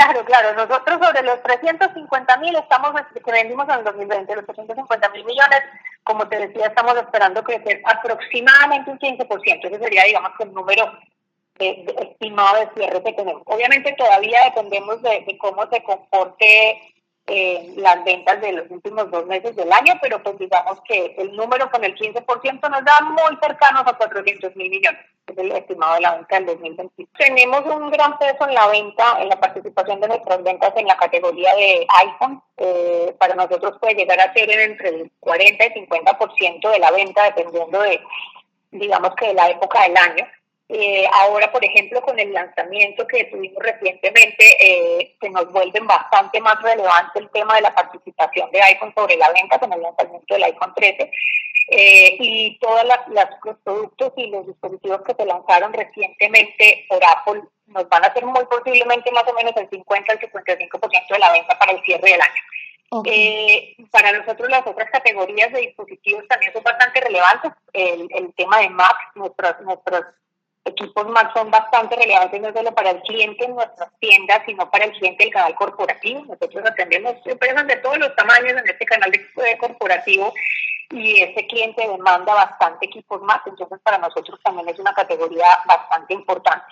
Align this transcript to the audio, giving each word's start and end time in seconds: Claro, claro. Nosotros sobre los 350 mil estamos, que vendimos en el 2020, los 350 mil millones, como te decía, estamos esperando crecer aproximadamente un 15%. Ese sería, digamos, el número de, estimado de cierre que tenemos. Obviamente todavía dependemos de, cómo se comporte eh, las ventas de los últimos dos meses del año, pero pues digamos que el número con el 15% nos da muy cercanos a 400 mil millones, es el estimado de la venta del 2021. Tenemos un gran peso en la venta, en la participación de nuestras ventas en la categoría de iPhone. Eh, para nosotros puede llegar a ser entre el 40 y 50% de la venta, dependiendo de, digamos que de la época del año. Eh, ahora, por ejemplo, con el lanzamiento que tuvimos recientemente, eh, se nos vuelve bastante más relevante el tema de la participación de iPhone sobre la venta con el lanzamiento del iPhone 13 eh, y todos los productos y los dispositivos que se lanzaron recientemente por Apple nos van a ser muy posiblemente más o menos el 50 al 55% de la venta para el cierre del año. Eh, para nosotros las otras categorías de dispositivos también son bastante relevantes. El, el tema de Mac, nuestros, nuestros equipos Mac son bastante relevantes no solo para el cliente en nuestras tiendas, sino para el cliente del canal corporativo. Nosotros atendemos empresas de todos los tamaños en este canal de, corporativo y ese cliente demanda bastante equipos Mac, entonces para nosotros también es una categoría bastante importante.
Claro, 0.00 0.24
claro. 0.24 0.54
Nosotros 0.54 0.98
sobre 0.98 1.22
los 1.22 1.42
350 1.42 2.36
mil 2.38 2.56
estamos, 2.56 2.92
que 3.12 3.32
vendimos 3.32 3.68
en 3.68 3.80
el 3.80 3.84
2020, 3.84 4.34
los 4.34 4.46
350 4.46 5.08
mil 5.10 5.24
millones, 5.26 5.60
como 6.04 6.26
te 6.26 6.38
decía, 6.38 6.68
estamos 6.68 6.96
esperando 6.96 7.44
crecer 7.44 7.82
aproximadamente 7.84 8.90
un 8.90 8.98
15%. 8.98 9.66
Ese 9.66 9.78
sería, 9.78 10.04
digamos, 10.04 10.30
el 10.38 10.54
número 10.54 10.90
de, 11.58 11.84
estimado 12.00 12.60
de 12.60 12.70
cierre 12.74 13.02
que 13.02 13.12
tenemos. 13.12 13.42
Obviamente 13.44 13.92
todavía 13.92 14.44
dependemos 14.44 15.02
de, 15.02 15.36
cómo 15.38 15.68
se 15.70 15.82
comporte 15.82 16.80
eh, 17.32 17.74
las 17.76 18.02
ventas 18.04 18.40
de 18.40 18.52
los 18.52 18.70
últimos 18.70 19.08
dos 19.10 19.24
meses 19.26 19.54
del 19.54 19.72
año, 19.72 19.94
pero 20.02 20.20
pues 20.20 20.36
digamos 20.36 20.80
que 20.82 21.14
el 21.16 21.36
número 21.36 21.70
con 21.70 21.84
el 21.84 21.94
15% 21.94 22.24
nos 22.68 22.84
da 22.84 23.00
muy 23.02 23.38
cercanos 23.40 23.84
a 23.86 23.96
400 23.96 24.56
mil 24.56 24.68
millones, 24.68 25.00
es 25.28 25.38
el 25.38 25.52
estimado 25.52 25.94
de 25.94 26.00
la 26.00 26.16
venta 26.16 26.36
del 26.36 26.46
2021. 26.46 27.08
Tenemos 27.16 27.64
un 27.66 27.90
gran 27.90 28.18
peso 28.18 28.48
en 28.48 28.54
la 28.54 28.66
venta, 28.66 29.20
en 29.20 29.28
la 29.28 29.38
participación 29.38 30.00
de 30.00 30.08
nuestras 30.08 30.42
ventas 30.42 30.72
en 30.74 30.86
la 30.88 30.96
categoría 30.96 31.54
de 31.54 31.86
iPhone. 32.00 32.42
Eh, 32.56 33.14
para 33.18 33.36
nosotros 33.36 33.78
puede 33.80 33.94
llegar 33.94 34.18
a 34.18 34.32
ser 34.32 34.50
entre 34.50 34.88
el 34.88 35.12
40 35.20 35.66
y 35.66 35.86
50% 35.86 36.68
de 36.68 36.78
la 36.80 36.90
venta, 36.90 37.22
dependiendo 37.24 37.80
de, 37.80 38.00
digamos 38.72 39.14
que 39.14 39.28
de 39.28 39.34
la 39.34 39.50
época 39.50 39.82
del 39.84 39.96
año. 39.96 40.26
Eh, 40.72 41.04
ahora, 41.12 41.50
por 41.50 41.64
ejemplo, 41.64 42.00
con 42.00 42.16
el 42.20 42.32
lanzamiento 42.32 43.04
que 43.04 43.24
tuvimos 43.24 43.60
recientemente, 43.60 44.44
eh, 44.60 45.16
se 45.20 45.28
nos 45.28 45.50
vuelve 45.50 45.80
bastante 45.80 46.40
más 46.40 46.62
relevante 46.62 47.18
el 47.18 47.28
tema 47.30 47.56
de 47.56 47.62
la 47.62 47.74
participación 47.74 48.48
de 48.52 48.62
iPhone 48.62 48.94
sobre 48.94 49.16
la 49.16 49.32
venta 49.32 49.58
con 49.58 49.72
el 49.72 49.82
lanzamiento 49.82 50.32
del 50.32 50.44
iPhone 50.44 50.72
13 50.76 51.10
eh, 51.70 52.16
y 52.20 52.56
todos 52.60 52.84
los 52.84 53.56
productos 53.64 54.12
y 54.16 54.28
los 54.28 54.46
dispositivos 54.46 55.02
que 55.02 55.14
se 55.14 55.26
lanzaron 55.26 55.72
recientemente 55.72 56.86
por 56.88 57.04
Apple 57.04 57.42
nos 57.66 57.88
van 57.88 58.04
a 58.04 58.12
ser 58.12 58.24
muy 58.26 58.44
posiblemente 58.44 59.10
más 59.10 59.24
o 59.26 59.34
menos 59.34 59.52
el 59.56 59.68
50 59.70 60.12
al 60.12 60.20
55% 60.20 61.08
de 61.08 61.18
la 61.18 61.32
venta 61.32 61.58
para 61.58 61.72
el 61.72 61.82
cierre 61.82 62.12
del 62.12 62.20
año. 62.20 63.02
Eh, 63.06 63.76
para 63.90 64.12
nosotros 64.12 64.48
las 64.48 64.64
otras 64.64 64.88
categorías 64.90 65.52
de 65.52 65.62
dispositivos 65.62 66.28
también 66.28 66.52
son 66.52 66.62
bastante 66.62 67.00
relevantes. 67.00 67.52
El, 67.72 68.08
el 68.14 68.32
tema 68.34 68.58
de 68.60 68.70
Mac, 68.70 68.96
nuestros, 69.16 69.60
nuestros 69.62 70.04
equipos 70.64 71.06
Mac 71.08 71.32
son 71.34 71.50
bastante 71.50 71.96
relevantes 71.96 72.40
no 72.40 72.52
solo 72.52 72.74
para 72.74 72.90
el 72.90 73.00
cliente 73.02 73.44
en 73.44 73.54
nuestras 73.54 73.90
tiendas, 73.98 74.42
sino 74.46 74.70
para 74.70 74.84
el 74.84 74.92
cliente 74.92 75.24
del 75.24 75.32
canal 75.32 75.54
corporativo. 75.54 76.24
Nosotros 76.26 76.64
atendemos 76.66 77.14
empresas 77.24 77.66
de 77.66 77.76
todos 77.76 77.98
los 77.98 78.14
tamaños 78.16 78.52
en 78.52 78.68
este 78.68 78.84
canal 78.84 79.10
de, 79.10 79.58
corporativo 79.58 80.32
y 80.90 81.22
ese 81.22 81.46
cliente 81.46 81.86
demanda 81.86 82.34
bastante 82.34 82.86
equipos 82.86 83.22
Mac, 83.22 83.42
entonces 83.46 83.78
para 83.82 83.98
nosotros 83.98 84.38
también 84.42 84.68
es 84.68 84.78
una 84.78 84.92
categoría 84.92 85.46
bastante 85.66 86.14
importante. 86.14 86.66